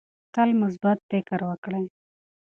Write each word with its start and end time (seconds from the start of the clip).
تل 0.33 0.49
مثبت 0.61 0.97
فکر 1.11 1.39
وکړئ. 1.49 1.85